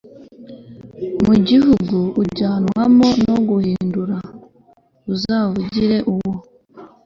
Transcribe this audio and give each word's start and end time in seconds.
mu 1.25 1.35
gihugu 1.47 1.97
ujyanwamo 2.21 3.07
no 3.25 3.35
guhind 3.47 3.93
ra 4.09 4.19
uzavugire 5.13 5.97
uwo 6.13 6.33